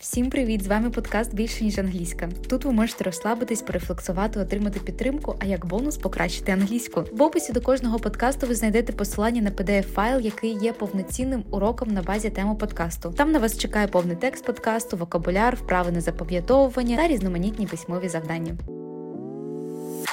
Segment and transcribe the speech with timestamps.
[0.00, 0.64] Всім привіт!
[0.64, 2.28] З вами подкаст більше ніж англійська.
[2.48, 7.04] Тут ви можете розслабитись, порефлексувати, отримати підтримку, а як бонус покращити англійську.
[7.12, 11.88] В описі до кожного подкасту ви знайдете посилання на pdf файл, який є повноцінним уроком
[11.88, 13.14] на базі теми подкасту.
[13.16, 18.56] Там на вас чекає повний текст подкасту, вокабуляр, вправи на запам'ятовування та різноманітні письмові завдання.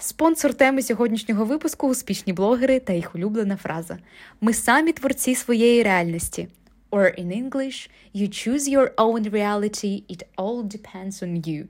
[0.01, 3.97] Спонсор теми сьогоднішнього випуску успішні блогери та їх улюблена фраза.
[4.41, 6.47] Ми самі творці своєї реальності.
[6.91, 11.67] Or in English, you choose your own reality, it all depends on you.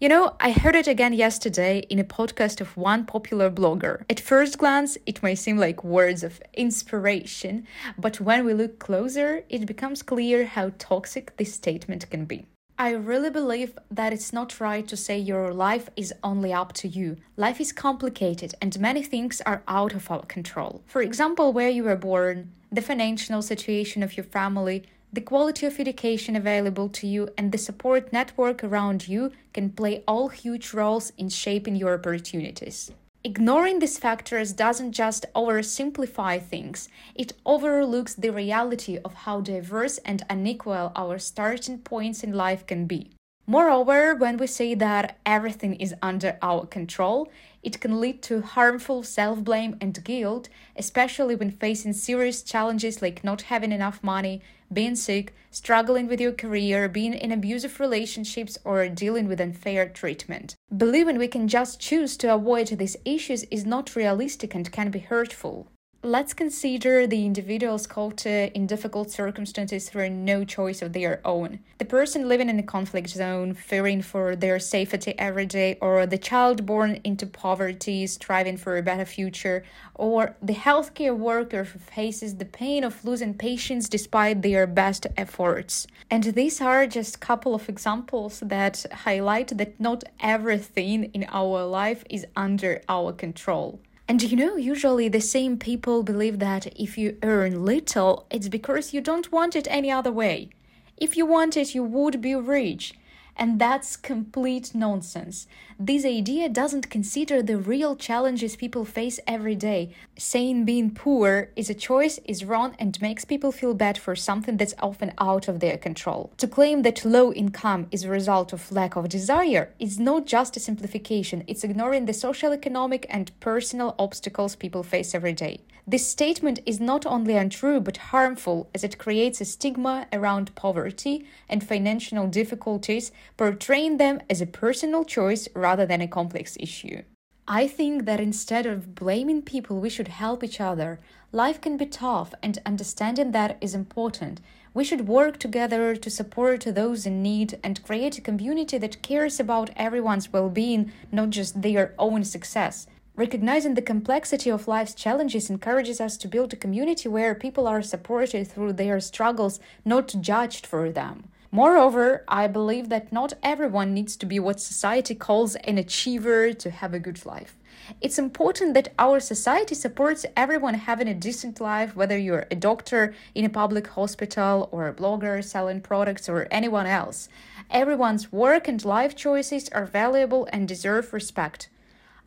[0.00, 4.02] You know, I heard it again yesterday in a podcast of one popular blogger.
[4.08, 7.66] At first glance, it may seem like words of inspiration,
[7.98, 12.46] but when we look closer, it becomes clear how toxic this statement can be.
[12.80, 16.86] I really believe that it's not right to say your life is only up to
[16.86, 17.16] you.
[17.36, 20.82] Life is complicated and many things are out of our control.
[20.86, 25.80] For example, where you were born, the financial situation of your family, the quality of
[25.80, 31.10] education available to you, and the support network around you can play all huge roles
[31.18, 32.92] in shaping your opportunities.
[33.24, 40.24] Ignoring these factors doesn't just oversimplify things, it overlooks the reality of how diverse and
[40.30, 43.10] unequal our starting points in life can be.
[43.44, 47.28] Moreover, when we say that everything is under our control,
[47.60, 53.24] it can lead to harmful self blame and guilt, especially when facing serious challenges like
[53.24, 58.88] not having enough money, being sick, struggling with your career, being in abusive relationships, or
[58.88, 60.54] dealing with unfair treatment.
[60.76, 64.98] Believing we can just choose to avoid these issues is not realistic and can be
[65.00, 65.68] hurtful.
[66.04, 71.58] Let's consider the individuals uh, in difficult circumstances through no choice of their own.
[71.78, 76.16] The person living in a conflict zone, fearing for their safety every day, or the
[76.16, 79.64] child born into poverty, striving for a better future,
[79.96, 85.88] or the healthcare worker who faces the pain of losing patients despite their best efforts.
[86.12, 91.64] And these are just a couple of examples that highlight that not everything in our
[91.64, 93.80] life is under our control.
[94.10, 98.94] And you know, usually the same people believe that if you earn little, it's because
[98.94, 100.48] you don't want it any other way.
[100.96, 102.94] If you want it, you would be rich.
[103.40, 105.46] And that's complete nonsense.
[105.78, 109.94] This idea doesn't consider the real challenges people face every day.
[110.18, 114.56] Saying being poor is a choice is wrong and makes people feel bad for something
[114.56, 116.32] that's often out of their control.
[116.38, 120.56] To claim that low income is a result of lack of desire is not just
[120.56, 125.60] a simplification, it's ignoring the social, economic, and personal obstacles people face every day.
[125.90, 131.24] This statement is not only untrue but harmful as it creates a stigma around poverty
[131.48, 137.02] and financial difficulties, portraying them as a personal choice rather than a complex issue.
[137.50, 141.00] I think that instead of blaming people, we should help each other.
[141.32, 144.40] Life can be tough, and understanding that is important.
[144.74, 149.40] We should work together to support those in need and create a community that cares
[149.40, 152.86] about everyone's well being, not just their own success.
[153.16, 157.82] Recognizing the complexity of life's challenges encourages us to build a community where people are
[157.82, 161.24] supported through their struggles, not judged for them.
[161.50, 166.70] Moreover, I believe that not everyone needs to be what society calls an achiever to
[166.70, 167.56] have a good life.
[168.02, 173.14] It's important that our society supports everyone having a decent life, whether you're a doctor
[173.34, 177.30] in a public hospital or a blogger selling products or anyone else.
[177.70, 181.70] Everyone's work and life choices are valuable and deserve respect.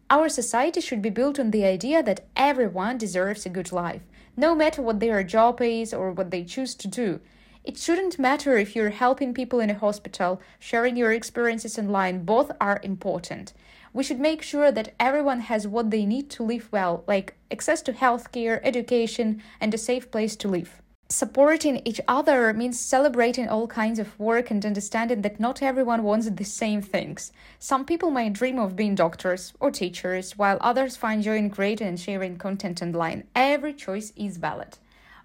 [0.09, 4.01] Our society should be built on the idea that everyone deserves a good life,
[4.35, 7.19] no matter what their job is or what they choose to do.
[7.63, 12.51] It shouldn't matter if you're helping people in a hospital, sharing your experiences online, both
[12.59, 13.53] are important.
[13.93, 17.83] We should make sure that everyone has what they need to live well, like access
[17.83, 20.81] to healthcare, education, and a safe place to live.
[21.09, 26.29] Supporting each other means celebrating all kinds of work and understanding that not everyone wants
[26.29, 27.33] the same things.
[27.59, 31.87] Some people might dream of being doctors or teachers, while others find joy in creating
[31.89, 33.25] and sharing content online.
[33.35, 34.77] Every choice is valid.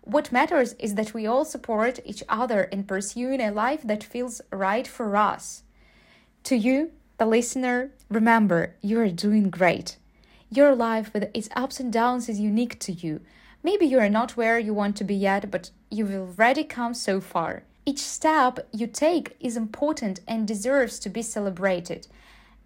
[0.07, 4.41] What matters is that we all support each other in pursuing a life that feels
[4.53, 5.65] right for us.
[6.45, 9.97] To you, the listener, remember you are doing great.
[10.49, 13.21] Your life with its ups and downs is unique to you.
[13.65, 17.21] Maybe you are not where you want to be yet, but you've already come so
[17.21, 17.65] far.
[17.85, 22.07] Each step you take is important and deserves to be celebrated.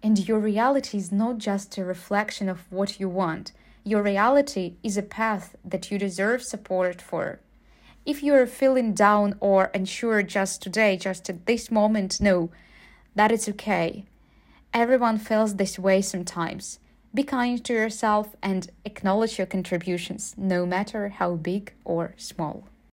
[0.03, 3.51] And your reality is not just a reflection of what you want.
[3.83, 7.39] Your reality is a path that you deserve support for.
[8.05, 12.51] If you are feeling down or unsure just today, just at this moment, know
[13.15, 14.05] that it's okay.
[14.73, 16.79] Everyone feels this way sometimes.
[17.13, 22.67] Be kind to yourself and acknowledge your contributions, no matter how big or small.